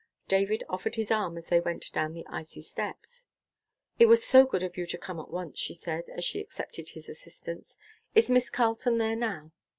David 0.27 0.63
offered 0.67 0.95
his 0.95 1.11
arm 1.11 1.37
as 1.37 1.49
they 1.49 1.59
went 1.59 1.91
down 1.91 2.13
the 2.15 2.25
icy 2.27 2.61
steps. 2.63 3.23
"It 3.99 4.07
was 4.07 4.23
so 4.25 4.47
good 4.47 4.63
of 4.63 4.75
you 4.75 4.87
to 4.87 4.97
come 4.97 5.19
at 5.19 5.29
once," 5.29 5.59
she 5.59 5.75
said, 5.75 6.09
as 6.09 6.25
she 6.25 6.39
accepted 6.41 6.89
his 6.89 7.07
assistance. 7.07 7.77
"Is 8.15 8.27
Miss 8.27 8.49
Carleton 8.49 8.97
there 8.97 9.15
now?" 9.15 9.51